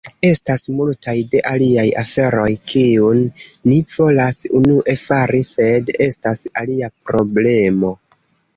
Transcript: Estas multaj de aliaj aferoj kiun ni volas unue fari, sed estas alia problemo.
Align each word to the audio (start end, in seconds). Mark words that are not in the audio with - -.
Estas 0.27 0.63
multaj 0.77 1.13
de 1.35 1.41
aliaj 1.49 1.83
aferoj 2.03 2.47
kiun 2.71 3.21
ni 3.73 3.77
volas 3.97 4.41
unue 4.63 4.97
fari, 5.05 5.45
sed 5.53 5.95
estas 6.09 6.45
alia 6.65 6.91
problemo. 7.11 7.95